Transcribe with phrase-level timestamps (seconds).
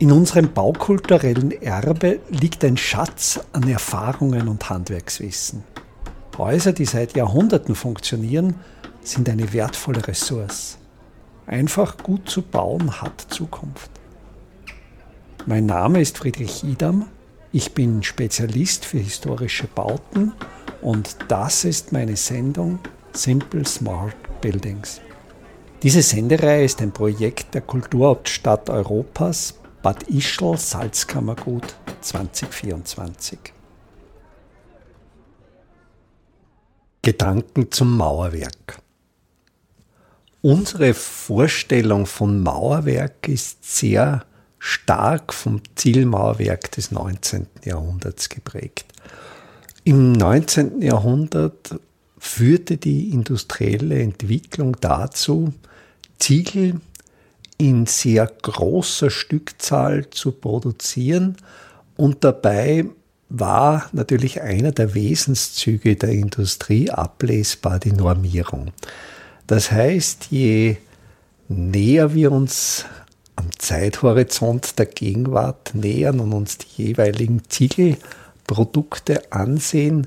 [0.00, 5.62] In unserem baukulturellen Erbe liegt ein Schatz an Erfahrungen und Handwerkswissen.
[6.38, 8.54] Häuser, die seit Jahrhunderten funktionieren,
[9.02, 10.78] sind eine wertvolle Ressource.
[11.46, 13.90] Einfach gut zu bauen hat Zukunft.
[15.44, 17.04] Mein Name ist Friedrich Idam.
[17.52, 20.32] Ich bin Spezialist für historische Bauten
[20.80, 22.78] und das ist meine Sendung
[23.12, 25.02] Simple Smart Buildings.
[25.82, 33.38] Diese Sendereihe ist ein Projekt der Kulturhauptstadt Europas Bad Ischl Salzkammergut 2024.
[37.00, 38.82] Gedanken zum Mauerwerk.
[40.42, 44.26] Unsere Vorstellung von Mauerwerk ist sehr
[44.58, 47.46] stark vom Zielmauerwerk des 19.
[47.64, 48.84] Jahrhunderts geprägt.
[49.84, 50.82] Im 19.
[50.82, 51.80] Jahrhundert
[52.18, 55.54] führte die industrielle Entwicklung dazu,
[56.18, 56.82] Ziegel
[57.60, 61.36] in sehr großer Stückzahl zu produzieren
[61.96, 62.86] und dabei
[63.28, 68.72] war natürlich einer der Wesenszüge der Industrie ablesbar die Normierung.
[69.46, 70.78] Das heißt, je
[71.48, 72.86] näher wir uns
[73.36, 80.06] am Zeithorizont der Gegenwart nähern und uns die jeweiligen Ziegelprodukte ansehen,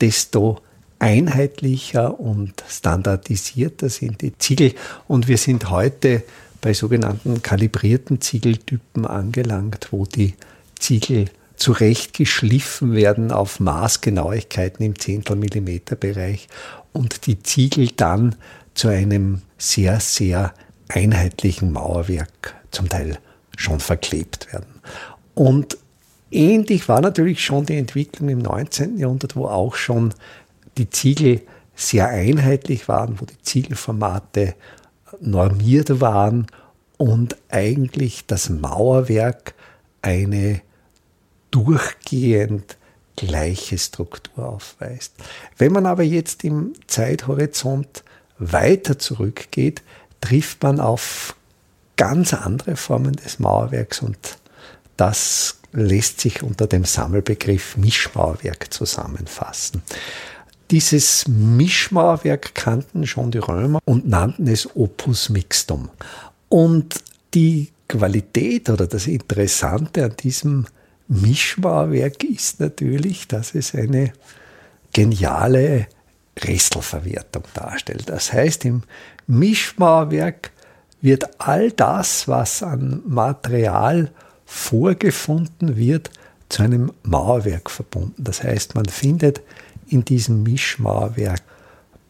[0.00, 0.60] desto
[1.00, 4.74] einheitlicher und standardisierter sind die Ziegel.
[5.08, 6.22] Und wir sind heute
[6.62, 10.34] bei sogenannten kalibrierten Ziegeltypen angelangt, wo die
[10.78, 16.48] Ziegel zurecht geschliffen werden auf Maßgenauigkeiten im Zehntelmillimeter-Bereich
[16.92, 18.36] und die Ziegel dann
[18.74, 20.54] zu einem sehr, sehr
[20.88, 23.18] einheitlichen Mauerwerk zum Teil
[23.56, 24.80] schon verklebt werden.
[25.34, 25.76] Und
[26.30, 28.98] ähnlich war natürlich schon die Entwicklung im 19.
[28.98, 30.14] Jahrhundert, wo auch schon
[30.78, 31.42] die Ziegel
[31.74, 34.54] sehr einheitlich waren, wo die Ziegelformate
[35.20, 36.46] normiert waren
[37.02, 39.54] und eigentlich das Mauerwerk
[40.02, 40.60] eine
[41.50, 42.76] durchgehend
[43.16, 45.12] gleiche Struktur aufweist.
[45.58, 48.04] Wenn man aber jetzt im Zeithorizont
[48.38, 49.82] weiter zurückgeht,
[50.20, 51.34] trifft man auf
[51.96, 54.38] ganz andere Formen des Mauerwerks und
[54.96, 59.82] das lässt sich unter dem Sammelbegriff Mischmauerwerk zusammenfassen.
[60.70, 65.90] Dieses Mischmauerwerk kannten schon die Römer und nannten es Opus Mixtum.
[66.52, 67.02] Und
[67.32, 70.66] die Qualität oder das Interessante an diesem
[71.08, 74.12] Mischmauerwerk ist natürlich, dass es eine
[74.92, 75.86] geniale
[76.38, 78.10] Restelverwertung darstellt.
[78.10, 78.82] Das heißt, im
[79.26, 80.50] Mischmauerwerk
[81.00, 84.10] wird all das, was an Material
[84.44, 86.10] vorgefunden wird,
[86.50, 88.24] zu einem Mauerwerk verbunden.
[88.24, 89.40] Das heißt, man findet
[89.88, 91.40] in diesem Mischmauerwerk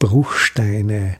[0.00, 1.18] Bruchsteine,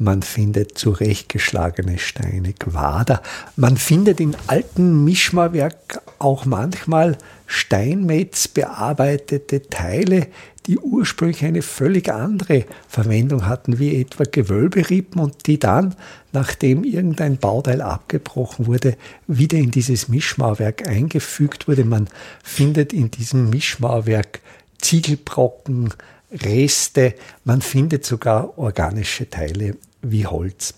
[0.00, 3.22] man findet zurechtgeschlagene Steine, Quader.
[3.56, 10.28] Man findet in alten Mischmauerwerk auch manchmal Steinmetz bearbeitete Teile,
[10.66, 15.94] die ursprünglich eine völlig andere Verwendung hatten, wie etwa Gewölberippen und die dann,
[16.32, 18.96] nachdem irgendein Bauteil abgebrochen wurde,
[19.26, 21.84] wieder in dieses Mischmauerwerk eingefügt wurde.
[21.84, 22.08] Man
[22.42, 24.40] findet in diesem Mischmauerwerk
[24.78, 25.90] Ziegelbrocken,
[26.32, 30.74] Reste, man findet sogar organische Teile wie Holz.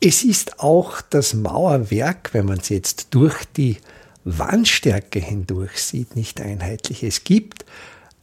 [0.00, 3.78] Es ist auch das Mauerwerk, wenn man es jetzt durch die
[4.24, 7.02] Wandstärke hindurch sieht, nicht einheitlich.
[7.02, 7.64] Es gibt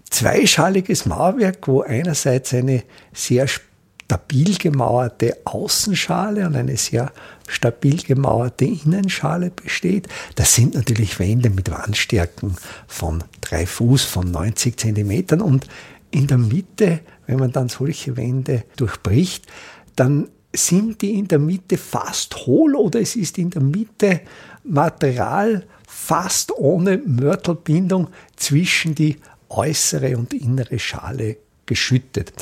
[0.10, 2.84] zweischaliges Mauerwerk, wo einerseits eine
[3.14, 7.12] sehr stabil gemauerte Außenschale und eine sehr
[7.48, 10.08] stabil gemauerte Innenschale besteht.
[10.36, 12.56] Das sind natürlich Wände mit Wandstärken
[12.86, 15.68] von drei Fuß, von 90 Zentimetern und
[16.12, 19.48] in der Mitte, wenn man dann solche Wände durchbricht,
[19.96, 24.22] dann sind die in der Mitte fast hohl oder es ist in der Mitte
[24.64, 29.18] Material fast ohne Mörtelbindung zwischen die
[29.50, 32.34] äußere und innere Schale geschüttet.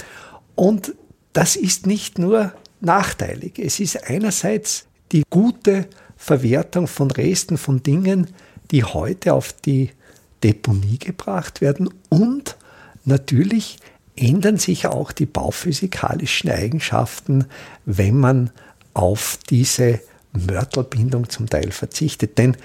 [0.56, 0.94] Und
[1.34, 3.60] das ist nicht nur nachteilig.
[3.60, 5.88] Es ist einerseits die gute
[6.18, 8.28] Verwertung von Resten von Dingen,
[8.72, 9.92] die heute auf die
[10.44, 12.58] Deponie gebracht werden und
[13.06, 13.78] natürlich
[14.16, 17.46] ändern sich auch die bauphysikalischen Eigenschaften,
[17.86, 18.52] wenn man
[18.94, 20.00] auf diese
[20.34, 22.38] Mörtelbindung zum Teil verzichtet.
[22.38, 22.58] Denn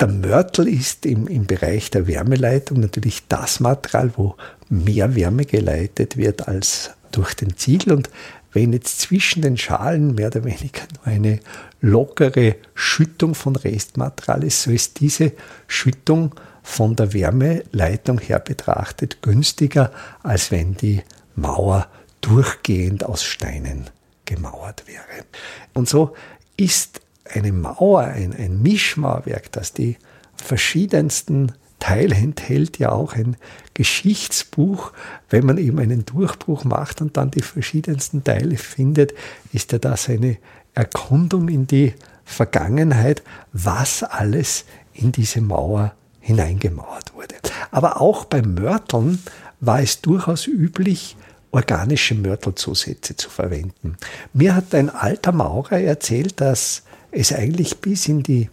[0.00, 4.34] der Mörtel ist im, im Bereich der Wärmeleitung natürlich das Material, wo
[4.68, 7.92] mehr Wärme geleitet wird als durch den Ziegel.
[7.92, 8.10] Und
[8.52, 11.40] wenn jetzt zwischen den Schalen mehr oder weniger nur eine
[11.80, 15.32] lockere Schüttung von Restmaterial ist, so ist diese
[15.66, 16.34] Schüttung
[16.64, 21.02] von der Wärmeleitung her betrachtet günstiger, als wenn die
[21.36, 21.86] Mauer
[22.22, 23.90] durchgehend aus Steinen
[24.24, 25.26] gemauert wäre.
[25.74, 26.14] Und so
[26.56, 29.98] ist eine Mauer, ein, ein Mischmauerwerk, das die
[30.36, 33.36] verschiedensten Teile enthält ja auch ein
[33.74, 34.92] Geschichtsbuch.
[35.28, 39.12] Wenn man eben einen Durchbruch macht und dann die verschiedensten Teile findet,
[39.52, 40.38] ist ja das eine
[40.72, 41.92] Erkundung in die
[42.24, 43.22] Vergangenheit,
[43.52, 44.64] was alles
[44.94, 47.34] in diese Mauer hineingemauert wurde.
[47.70, 49.22] Aber auch beim Mörteln
[49.60, 51.16] war es durchaus üblich,
[51.50, 53.96] organische Mörtelzusätze zu verwenden.
[54.32, 58.48] Mir hat ein alter Maurer erzählt, dass es eigentlich bis in die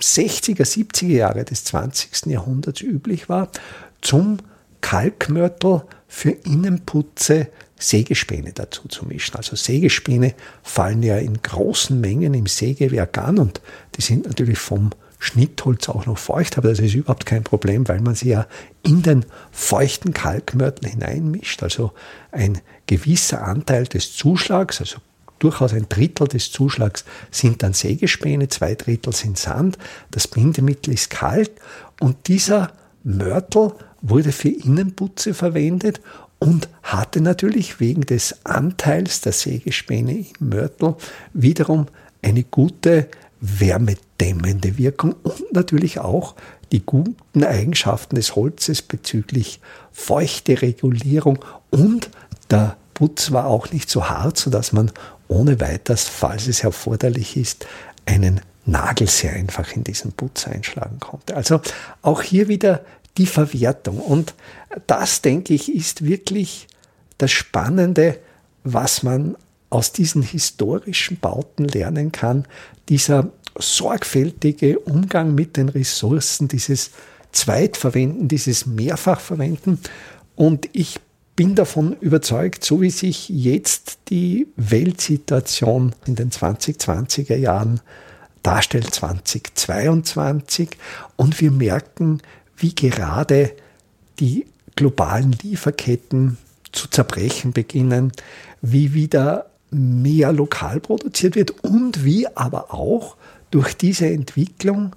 [0.00, 2.26] 60er, 70er Jahre des 20.
[2.26, 3.50] Jahrhunderts üblich war,
[4.00, 4.38] zum
[4.80, 9.34] Kalkmörtel für Innenputze Sägespäne dazu zu mischen.
[9.34, 13.60] Also Sägespäne fallen ja in großen Mengen im Sägewerk an und
[13.96, 14.90] die sind natürlich vom
[15.22, 18.48] Schnittholz auch noch feucht, aber das ist überhaupt kein Problem, weil man sie ja
[18.82, 21.62] in den feuchten Kalkmörtel hineinmischt.
[21.62, 21.92] Also
[22.32, 24.96] ein gewisser Anteil des Zuschlags, also
[25.38, 29.78] durchaus ein Drittel des Zuschlags sind dann Sägespäne, zwei Drittel sind Sand.
[30.10, 31.52] Das Bindemittel ist kalt
[32.00, 32.72] und dieser
[33.04, 36.00] Mörtel wurde für Innenputze verwendet
[36.40, 40.96] und hatte natürlich wegen des Anteils der Sägespäne im Mörtel
[41.32, 41.86] wiederum
[42.22, 43.06] eine gute
[43.42, 46.36] wärmedämmende Wirkung und natürlich auch
[46.70, 49.60] die guten Eigenschaften des Holzes bezüglich
[49.90, 52.08] feuchte Regulierung und
[52.50, 54.92] der Putz war auch nicht so hart, sodass man
[55.26, 57.66] ohne weiteres, falls es erforderlich ist,
[58.06, 61.36] einen Nagel sehr einfach in diesen Putz einschlagen konnte.
[61.36, 61.60] Also
[62.00, 62.84] auch hier wieder
[63.18, 63.98] die Verwertung.
[63.98, 64.34] Und
[64.86, 66.68] das, denke ich, ist wirklich
[67.18, 68.18] das Spannende,
[68.62, 69.36] was man
[69.72, 72.46] aus diesen historischen Bauten lernen kann,
[72.88, 76.90] dieser sorgfältige Umgang mit den Ressourcen, dieses
[77.32, 79.78] Zweitverwenden, dieses Mehrfachverwenden.
[80.36, 81.00] Und ich
[81.36, 87.80] bin davon überzeugt, so wie sich jetzt die Weltsituation in den 2020er Jahren
[88.42, 90.70] darstellt, 2022,
[91.16, 92.20] und wir merken,
[92.58, 93.52] wie gerade
[94.20, 94.46] die
[94.76, 96.36] globalen Lieferketten
[96.72, 98.12] zu zerbrechen beginnen,
[98.60, 103.16] wie wieder mehr lokal produziert wird und wie aber auch
[103.50, 104.94] durch diese Entwicklung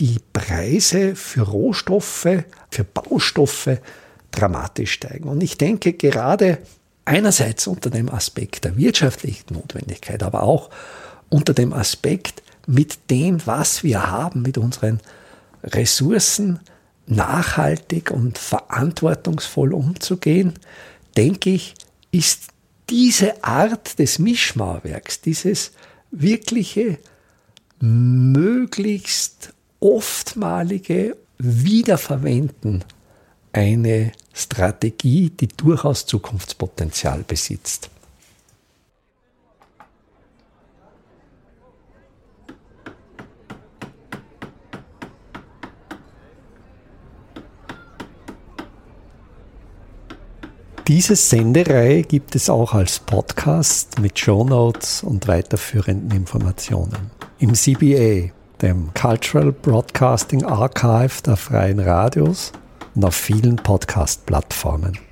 [0.00, 3.78] die Preise für Rohstoffe, für Baustoffe
[4.30, 5.28] dramatisch steigen.
[5.28, 6.58] Und ich denke gerade
[7.04, 10.70] einerseits unter dem Aspekt der wirtschaftlichen Notwendigkeit, aber auch
[11.28, 15.00] unter dem Aspekt mit dem, was wir haben, mit unseren
[15.62, 16.60] Ressourcen
[17.06, 20.54] nachhaltig und verantwortungsvoll umzugehen,
[21.16, 21.74] denke ich,
[22.10, 22.48] ist
[22.90, 25.72] diese Art des Mischmauerwerks, dieses
[26.10, 26.98] wirkliche,
[27.80, 32.84] möglichst oftmalige Wiederverwenden
[33.52, 37.90] eine Strategie, die durchaus Zukunftspotenzial besitzt.
[50.88, 57.10] Diese Sendereihe gibt es auch als Podcast mit Shownotes und weiterführenden Informationen.
[57.40, 58.30] Im CBA,
[58.62, 62.52] dem Cultural Broadcasting Archive der Freien Radios
[62.94, 65.05] und auf vielen Podcast-Plattformen.